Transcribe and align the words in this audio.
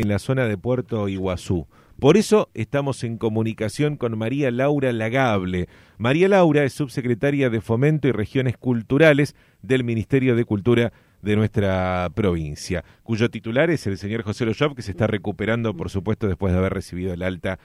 en 0.00 0.08
la 0.08 0.20
zona 0.20 0.46
de 0.46 0.56
Puerto 0.56 1.08
Iguazú. 1.08 1.66
Por 1.98 2.16
eso 2.16 2.50
estamos 2.54 3.02
en 3.02 3.18
comunicación 3.18 3.96
con 3.96 4.16
María 4.16 4.52
Laura 4.52 4.92
Lagable. 4.92 5.66
María 5.96 6.28
Laura 6.28 6.62
es 6.62 6.72
subsecretaria 6.72 7.50
de 7.50 7.60
Fomento 7.60 8.06
y 8.06 8.12
Regiones 8.12 8.56
Culturales 8.56 9.34
del 9.60 9.82
Ministerio 9.82 10.36
de 10.36 10.44
Cultura 10.44 10.92
de 11.20 11.34
nuestra 11.34 12.08
provincia, 12.14 12.84
cuyo 13.02 13.28
titular 13.28 13.70
es 13.70 13.88
el 13.88 13.98
señor 13.98 14.22
José 14.22 14.44
Loyob, 14.44 14.76
que 14.76 14.82
se 14.82 14.92
está 14.92 15.08
recuperando, 15.08 15.74
por 15.74 15.90
supuesto, 15.90 16.28
después 16.28 16.52
de 16.52 16.60
haber 16.60 16.74
recibido 16.74 17.12
el 17.12 17.24
alta 17.24 17.58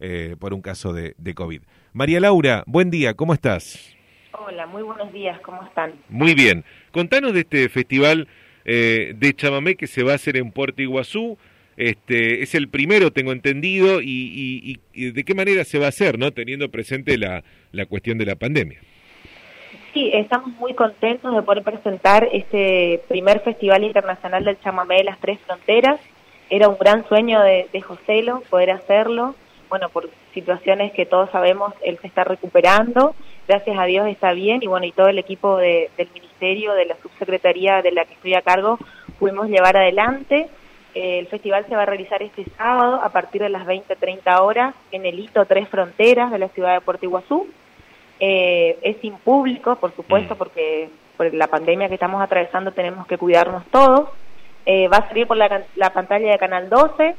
eh, 0.00 0.34
por 0.40 0.54
un 0.54 0.62
caso 0.62 0.92
de, 0.92 1.14
de 1.18 1.34
COVID. 1.34 1.62
María 1.92 2.18
Laura, 2.18 2.64
buen 2.66 2.90
día, 2.90 3.14
¿cómo 3.14 3.32
estás? 3.32 3.94
Hola, 4.32 4.66
muy 4.66 4.82
buenos 4.82 5.12
días, 5.12 5.40
¿cómo 5.40 5.62
están? 5.62 5.92
Muy 6.08 6.34
bien. 6.34 6.64
Contanos 6.90 7.32
de 7.32 7.40
este 7.40 7.68
festival 7.68 8.26
eh, 8.64 9.14
de 9.16 9.34
chamamé 9.34 9.76
que 9.76 9.86
se 9.86 10.02
va 10.02 10.10
a 10.10 10.16
hacer 10.16 10.36
en 10.36 10.50
Puerto 10.50 10.82
Iguazú. 10.82 11.38
Este, 11.76 12.42
es 12.42 12.54
el 12.54 12.68
primero, 12.68 13.10
tengo 13.10 13.32
entendido, 13.32 14.00
y, 14.02 14.80
de 14.94 15.24
qué 15.24 15.34
manera 15.34 15.64
se 15.64 15.78
va 15.78 15.86
a 15.86 15.90
hacer, 15.90 16.18
¿no? 16.18 16.30
Teniendo 16.30 16.70
presente 16.70 17.18
la, 17.18 17.44
la 17.72 17.86
cuestión 17.86 18.16
de 18.18 18.26
la 18.26 18.36
pandemia. 18.36 18.80
Sí, 19.92 20.10
estamos 20.12 20.50
muy 20.58 20.74
contentos 20.74 21.34
de 21.34 21.42
poder 21.42 21.62
presentar 21.62 22.28
este 22.32 23.00
primer 23.08 23.40
Festival 23.40 23.84
Internacional 23.84 24.44
del 24.44 24.60
Chamamé 24.60 24.96
de 24.96 25.04
las 25.04 25.18
Tres 25.20 25.38
Fronteras. 25.46 26.00
Era 26.48 26.68
un 26.68 26.76
gran 26.78 27.06
sueño 27.08 27.40
de, 27.42 27.66
de 27.72 27.80
Joselo 27.80 28.42
poder 28.50 28.70
hacerlo. 28.70 29.34
Bueno, 29.68 29.88
por 29.88 30.10
situaciones 30.32 30.92
que 30.92 31.06
todos 31.06 31.30
sabemos, 31.30 31.74
él 31.82 31.98
se 32.00 32.06
está 32.06 32.24
recuperando. 32.24 33.14
Gracias 33.48 33.78
a 33.78 33.84
Dios 33.86 34.06
está 34.08 34.32
bien 34.32 34.62
y 34.62 34.66
bueno, 34.66 34.86
y 34.86 34.92
todo 34.92 35.08
el 35.08 35.18
equipo 35.18 35.56
de, 35.56 35.90
del 35.96 36.08
Ministerio, 36.14 36.74
de 36.74 36.86
la 36.86 36.96
Subsecretaría 37.02 37.82
de 37.82 37.92
la 37.92 38.04
que 38.04 38.14
estoy 38.14 38.34
a 38.34 38.42
cargo, 38.42 38.78
pudimos 39.18 39.48
llevar 39.48 39.76
adelante 39.76 40.46
el 40.96 41.26
festival 41.26 41.66
se 41.68 41.76
va 41.76 41.82
a 41.82 41.86
realizar 41.86 42.22
este 42.22 42.46
sábado 42.56 43.02
a 43.02 43.10
partir 43.10 43.42
de 43.42 43.50
las 43.50 43.66
20-30 43.66 44.40
horas 44.40 44.74
en 44.92 45.04
el 45.04 45.18
hito 45.20 45.44
Tres 45.44 45.68
Fronteras 45.68 46.30
de 46.30 46.38
la 46.38 46.48
ciudad 46.48 46.72
de 46.72 46.80
Puerto 46.80 47.04
Iguazú. 47.04 47.46
Eh, 48.18 48.78
es 48.80 48.96
sin 49.02 49.14
público, 49.18 49.76
por 49.76 49.94
supuesto, 49.94 50.34
mm. 50.34 50.38
porque 50.38 50.88
por 51.18 51.34
la 51.34 51.48
pandemia 51.48 51.88
que 51.88 51.94
estamos 51.94 52.22
atravesando 52.22 52.72
tenemos 52.72 53.06
que 53.06 53.18
cuidarnos 53.18 53.66
todos. 53.66 54.08
Eh, 54.64 54.88
va 54.88 54.96
a 54.96 55.08
salir 55.08 55.26
por 55.26 55.36
la, 55.36 55.64
la, 55.74 55.90
pantalla 55.90 56.30
de 56.30 56.38
Canal 56.38 56.70
12, 56.70 57.14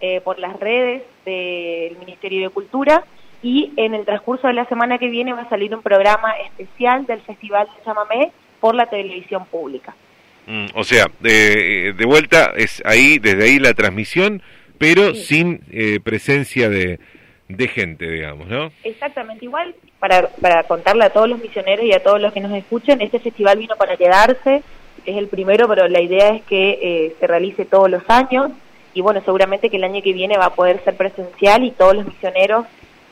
eh, 0.00 0.20
por 0.20 0.38
las 0.38 0.58
redes 0.60 1.02
del 1.24 1.98
Ministerio 1.98 2.42
de 2.42 2.54
Cultura 2.54 3.02
y 3.42 3.72
en 3.76 3.94
el 3.94 4.04
transcurso 4.04 4.46
de 4.46 4.54
la 4.54 4.66
semana 4.66 4.98
que 4.98 5.08
viene 5.08 5.32
va 5.32 5.42
a 5.42 5.48
salir 5.48 5.74
un 5.74 5.82
programa 5.82 6.30
especial 6.44 7.06
del 7.06 7.20
Festival 7.22 7.66
de 7.66 7.84
Chamamé 7.84 8.32
por 8.60 8.76
la 8.76 8.86
televisión 8.86 9.46
pública. 9.46 9.96
Mm, 10.46 10.66
o 10.74 10.84
sea, 10.84 11.10
de, 11.20 11.92
de, 11.92 12.06
vuelta 12.06 12.52
es 12.56 12.82
ahí, 12.84 13.18
desde 13.18 13.44
ahí 13.44 13.58
la 13.58 13.74
transmisión, 13.74 14.42
pero 14.78 15.14
sin 15.14 15.60
eh, 15.72 15.98
presencia 16.02 16.68
de, 16.68 17.00
de 17.48 17.68
gente, 17.68 18.08
digamos, 18.10 18.46
¿no? 18.48 18.70
Exactamente, 18.84 19.44
igual 19.44 19.74
para, 19.98 20.28
para 20.28 20.62
contarle 20.64 21.04
a 21.04 21.10
todos 21.10 21.28
los 21.28 21.40
misioneros 21.40 21.84
y 21.84 21.92
a 21.92 22.02
todos 22.02 22.20
los 22.20 22.32
que 22.32 22.40
nos 22.40 22.52
escuchen, 22.52 23.00
este 23.00 23.18
festival 23.18 23.58
vino 23.58 23.76
para 23.76 23.96
quedarse, 23.96 24.62
es 25.04 25.16
el 25.16 25.28
primero, 25.28 25.68
pero 25.68 25.88
la 25.88 26.00
idea 26.00 26.28
es 26.30 26.42
que 26.42 26.78
eh, 26.80 27.16
se 27.18 27.26
realice 27.26 27.64
todos 27.64 27.90
los 27.90 28.02
años 28.08 28.50
y 28.94 29.00
bueno, 29.00 29.20
seguramente 29.24 29.68
que 29.68 29.76
el 29.76 29.84
año 29.84 30.02
que 30.02 30.12
viene 30.12 30.38
va 30.38 30.46
a 30.46 30.54
poder 30.54 30.82
ser 30.82 30.96
presencial 30.96 31.64
y 31.64 31.70
todos 31.70 31.94
los 31.94 32.06
misioneros 32.06 32.66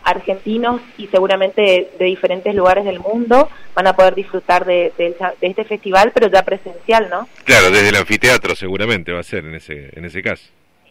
argentinos 0.04 0.80
y 0.98 1.06
seguramente 1.08 1.90
de, 1.98 2.04
diferentes 2.04 2.54
lugares 2.54 2.84
del 2.84 3.00
mundo 3.00 3.48
van 3.74 3.86
a 3.86 3.96
poder 3.96 4.14
disfrutar 4.14 4.64
de, 4.64 4.92
este 5.40 5.64
festival, 5.64 6.12
pero 6.14 6.28
ya 6.28 6.42
presencial, 6.42 7.08
¿no? 7.10 7.28
Claro, 7.44 7.70
desde 7.70 7.88
el 7.88 7.96
anfiteatro 7.96 8.54
seguramente 8.54 9.12
va 9.12 9.20
a 9.20 9.24
ser 9.24 9.44
en 9.44 9.54
ese, 9.54 9.90
en 9.92 10.04
ese 10.04 10.22
caso. 10.22 10.44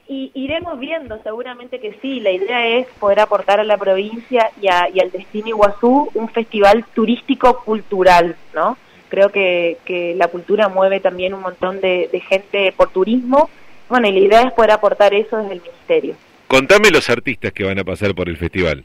Y 0.07 0.31
iremos 0.33 0.77
viendo, 0.79 1.21
seguramente 1.23 1.79
que 1.79 1.97
sí. 2.01 2.19
La 2.19 2.31
idea 2.31 2.67
es 2.67 2.87
poder 2.99 3.21
aportar 3.21 3.59
a 3.59 3.63
la 3.63 3.77
provincia 3.77 4.51
y, 4.61 4.65
y 4.65 4.99
al 4.99 5.11
destino 5.11 5.47
Iguazú 5.47 6.09
un 6.13 6.27
festival 6.29 6.83
turístico-cultural, 6.93 8.35
¿no? 8.53 8.77
Creo 9.07 9.29
que, 9.29 9.77
que 9.85 10.15
la 10.15 10.27
cultura 10.27 10.67
mueve 10.67 10.99
también 10.99 11.33
un 11.33 11.41
montón 11.41 11.79
de, 11.79 12.09
de 12.11 12.19
gente 12.19 12.73
por 12.75 12.89
turismo. 12.89 13.49
Bueno, 13.87 14.07
y 14.07 14.11
la 14.11 14.19
idea 14.19 14.41
es 14.41 14.51
poder 14.53 14.71
aportar 14.71 15.13
eso 15.13 15.37
desde 15.37 15.53
el 15.53 15.61
Ministerio. 15.61 16.15
Contame 16.47 16.89
los 16.89 17.09
artistas 17.09 17.53
que 17.53 17.63
van 17.63 17.79
a 17.79 17.83
pasar 17.83 18.13
por 18.13 18.27
el 18.27 18.37
festival 18.37 18.83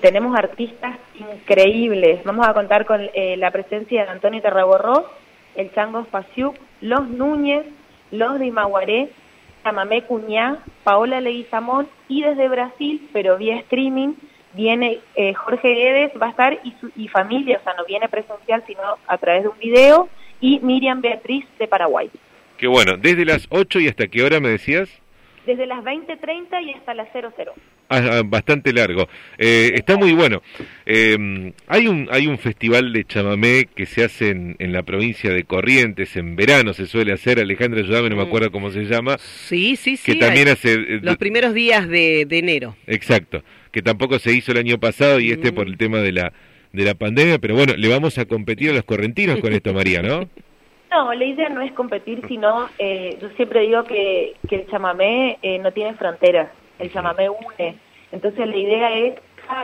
tenemos 0.00 0.36
artistas 0.36 0.96
increíbles. 1.14 2.24
Vamos 2.24 2.46
a 2.46 2.54
contar 2.54 2.86
con 2.86 3.00
eh, 3.14 3.36
la 3.36 3.50
presencia 3.50 4.04
de 4.04 4.10
Antonio 4.10 4.40
Terraborrós, 4.40 5.04
el 5.54 5.72
Chango 5.72 6.04
Pasiuk, 6.04 6.56
Los 6.80 7.08
Núñez, 7.08 7.64
Los 8.10 8.38
de 8.38 8.46
Imaguaré, 8.46 9.10
Chamamé 9.62 10.02
Cuñá, 10.02 10.58
Paola 10.82 11.20
Leguizamón 11.20 11.88
y 12.08 12.22
desde 12.22 12.48
Brasil, 12.48 13.08
pero 13.12 13.36
vía 13.36 13.56
streaming, 13.58 14.14
viene 14.54 15.00
eh, 15.16 15.34
Jorge 15.34 15.74
Guedes, 15.74 16.12
va 16.20 16.26
a 16.26 16.30
estar 16.30 16.58
y, 16.64 16.72
su, 16.80 16.90
y 16.96 17.08
familia, 17.08 17.58
o 17.60 17.64
sea, 17.64 17.74
no 17.74 17.84
viene 17.84 18.08
presencial, 18.08 18.62
sino 18.66 18.80
a 19.06 19.18
través 19.18 19.42
de 19.42 19.48
un 19.48 19.58
video, 19.58 20.08
y 20.40 20.60
Miriam 20.60 21.00
Beatriz 21.00 21.44
de 21.58 21.66
Paraguay. 21.66 22.10
Qué 22.58 22.66
bueno, 22.66 22.96
desde 22.96 23.24
las 23.24 23.46
8 23.50 23.80
y 23.80 23.88
hasta 23.88 24.06
qué 24.08 24.22
hora 24.22 24.40
me 24.40 24.50
decías? 24.50 24.88
Desde 25.46 25.66
las 25.66 25.82
20.30 25.82 26.62
y 26.62 26.72
hasta 26.72 26.94
las 26.94 27.08
00. 27.12 27.52
Ah, 27.88 28.02
ah, 28.10 28.22
bastante 28.24 28.72
largo. 28.72 29.08
Eh, 29.38 29.72
está 29.74 29.96
muy 29.96 30.12
bueno. 30.12 30.42
Eh, 30.86 31.52
hay 31.66 31.86
un 31.86 32.08
hay 32.10 32.26
un 32.26 32.38
festival 32.38 32.92
de 32.92 33.04
chamamé 33.04 33.68
que 33.74 33.86
se 33.86 34.04
hace 34.04 34.30
en, 34.30 34.56
en, 34.58 34.72
la 34.72 34.82
provincia 34.82 35.30
de 35.32 35.44
Corrientes 35.44 36.16
en 36.16 36.34
verano 36.34 36.72
se 36.72 36.86
suele 36.86 37.12
hacer. 37.12 37.38
Alejandra, 37.38 37.80
ayúdame, 37.80 38.08
no 38.10 38.16
me 38.16 38.24
mm. 38.24 38.26
acuerdo 38.26 38.50
cómo 38.50 38.70
se 38.70 38.84
llama. 38.84 39.18
Sí, 39.18 39.76
sí, 39.76 39.96
sí. 39.96 40.12
Que 40.12 40.18
también 40.18 40.48
hace 40.48 40.76
los 41.02 41.16
primeros 41.18 41.52
días 41.52 41.86
de, 41.88 42.24
de, 42.26 42.38
enero. 42.38 42.76
Exacto. 42.86 43.42
Que 43.70 43.82
tampoco 43.82 44.18
se 44.18 44.32
hizo 44.32 44.52
el 44.52 44.58
año 44.58 44.78
pasado 44.78 45.20
y 45.20 45.30
este 45.30 45.52
mm. 45.52 45.54
por 45.54 45.66
el 45.66 45.76
tema 45.76 45.98
de 45.98 46.12
la 46.12 46.32
de 46.72 46.84
la 46.84 46.94
pandemia, 46.94 47.38
pero 47.38 47.54
bueno, 47.54 47.74
le 47.76 47.88
vamos 47.88 48.18
a 48.18 48.24
competir 48.24 48.70
a 48.70 48.72
los 48.72 48.82
correntinos 48.82 49.38
con 49.38 49.52
esto, 49.52 49.72
María, 49.72 50.02
¿no? 50.02 50.28
No, 50.90 51.12
la 51.12 51.24
idea 51.24 51.48
no 51.48 51.60
es 51.60 51.72
competir, 51.72 52.22
sino 52.28 52.68
eh, 52.78 53.18
yo 53.20 53.28
siempre 53.30 53.62
digo 53.62 53.82
que, 53.82 54.34
que 54.48 54.54
el 54.54 54.66
chamamé 54.68 55.38
eh, 55.42 55.58
no 55.58 55.72
tiene 55.72 55.94
fronteras, 55.94 56.50
el 56.78 56.92
chamamé 56.92 57.28
une. 57.28 57.76
Entonces 58.12 58.46
la 58.46 58.56
idea 58.56 58.90
es, 58.96 59.14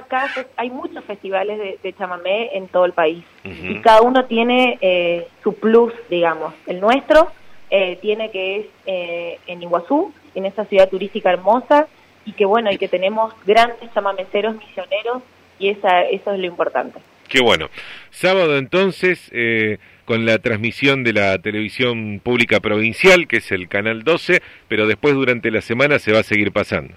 cada, 0.09 0.28
hay 0.56 0.71
muchos 0.71 1.04
festivales 1.04 1.81
de, 1.82 1.93
chamamé 1.94 2.50
en 2.56 2.69
todo 2.69 2.84
el 2.84 2.93
país 2.93 3.25
y 3.44 3.81
cada 3.81 4.03
uno 4.03 4.26
tiene 4.26 4.78
eh, 4.81 5.26
su 5.43 5.54
plus, 5.54 5.93
digamos. 6.09 6.53
El 6.66 6.81
nuestro 6.81 7.32
eh, 7.71 7.98
tiene 8.03 8.31
que 8.31 8.56
es 8.56 8.66
eh, 8.87 9.38
en 9.47 9.62
Iguazú, 9.62 10.12
en 10.34 10.47
esa 10.47 10.65
ciudad 10.65 10.88
turística 10.88 11.31
hermosa 11.31 11.87
y 12.25 12.32
que 12.32 12.44
bueno, 12.44 12.71
y 12.71 12.78
que 12.78 12.88
tenemos 12.88 13.32
grandes 13.47 13.92
chamameceros 13.94 14.56
misioneros 14.56 15.22
y 15.59 15.69
esa, 15.69 16.03
eso 16.03 16.32
es 16.32 16.41
lo 16.41 16.47
importante. 16.47 17.00
Qué 17.28 17.41
bueno. 17.41 17.69
Sábado 18.10 18.59
entonces, 18.59 19.31
eh, 19.32 19.78
con 20.10 20.26
la 20.26 20.41
transmisión 20.41 21.04
de 21.04 21.12
la 21.12 21.38
televisión 21.38 22.21
pública 22.21 22.59
provincial, 22.59 23.28
que 23.28 23.37
es 23.37 23.53
el 23.53 23.69
Canal 23.69 24.03
12, 24.03 24.43
pero 24.66 24.88
después 24.88 25.15
durante 25.15 25.53
la 25.53 25.60
semana 25.60 26.00
se 26.00 26.12
va 26.12 26.19
a 26.19 26.22
seguir 26.25 26.50
pasando. 26.50 26.94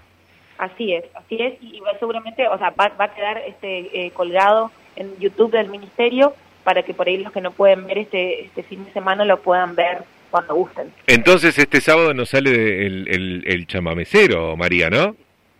Así 0.58 0.92
es, 0.92 1.04
así 1.14 1.36
es, 1.40 1.54
y 1.60 1.78
va 1.78 1.96
seguramente, 2.00 2.48
o 2.48 2.58
sea, 2.58 2.70
va, 2.70 2.88
va 3.00 3.04
a 3.04 3.14
quedar 3.14 3.38
este 3.46 4.06
eh, 4.06 4.10
colgado 4.10 4.72
en 4.96 5.16
YouTube 5.20 5.52
del 5.52 5.68
Ministerio 5.68 6.34
para 6.64 6.82
que 6.82 6.92
por 6.92 7.06
ahí 7.06 7.18
los 7.18 7.32
que 7.32 7.40
no 7.40 7.52
pueden 7.52 7.86
ver 7.86 7.98
este, 7.98 8.46
este 8.46 8.64
fin 8.64 8.84
de 8.84 8.92
semana 8.92 9.24
lo 9.24 9.40
puedan 9.40 9.76
ver 9.76 9.98
cuando 10.32 10.56
gusten. 10.56 10.92
Entonces 11.06 11.56
este 11.56 11.80
sábado 11.80 12.14
nos 12.14 12.30
sale 12.30 12.50
el, 12.84 13.06
el, 13.06 13.44
el 13.46 13.66
chamamecero, 13.68 14.56
María, 14.56 14.90
¿no? 14.90 15.14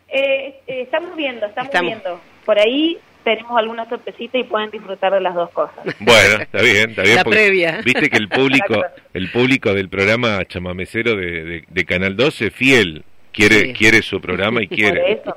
Eh, 0.09 0.57
eh, 0.67 0.81
estamos 0.81 1.15
viendo, 1.15 1.47
estamos, 1.47 1.71
viendo. 1.81 2.21
Por 2.45 2.59
ahí 2.59 2.99
tenemos 3.25 3.59
alguna 3.59 3.89
sorpresita 3.89 4.39
y 4.39 4.45
pueden 4.45 4.71
disfrutar 4.71 5.13
de 5.13 5.21
las 5.21 5.35
dos 5.35 5.51
cosas. 5.51 5.85
Bueno, 6.01 6.43
está 6.43 6.63
bien, 6.63 6.91
está 6.91 7.03
bien. 7.03 7.17
La 7.17 7.25
previa. 7.25 7.81
Viste 7.85 8.11
que 8.11 8.19
el 8.19 8.29
público, 8.29 8.85
el 9.15 9.31
público 9.31 9.73
del 9.73 9.89
programa 9.89 10.45
chamamecero 10.45 11.17
de, 11.17 11.65
de, 11.69 11.85
Canal 11.85 12.17
12 12.17 12.51
fiel, 12.51 13.05
quiere 13.33 13.73
quiere 13.73 14.03
su 14.03 14.21
programa 14.21 14.63
y 14.63 14.69
quiere. 14.69 15.01
Por 15.01 15.11
eso, 15.11 15.37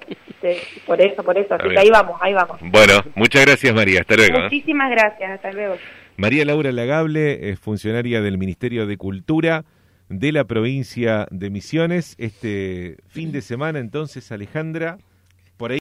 por 0.86 1.02
eso, 1.02 1.24
por 1.24 1.38
eso. 1.38 1.54
Así 1.56 1.70
que 1.70 1.80
ahí 1.80 1.90
vamos, 1.90 2.18
ahí 2.22 2.34
vamos. 2.34 2.58
Bueno, 2.62 3.04
muchas 3.16 3.46
gracias 3.46 3.74
María, 3.74 4.02
hasta 4.02 4.16
luego. 4.16 4.38
¿eh? 4.38 4.44
Muchísimas 4.44 4.92
gracias, 4.92 5.32
hasta 5.32 5.52
luego. 5.52 5.76
María 6.18 6.46
Laura 6.46 6.72
Lagable 6.72 7.50
es 7.50 7.60
funcionaria 7.60 8.22
del 8.22 8.38
Ministerio 8.38 8.86
de 8.86 8.98
Cultura 8.98 9.66
de 10.10 10.32
la 10.32 10.46
provincia 10.46 11.28
de 11.32 11.50
Misiones. 11.50 12.16
Este 12.18 12.98
fin 13.08 13.32
de 13.32 13.42
semana 13.42 13.80
entonces, 13.80 14.32
Alejandra. 14.32 14.98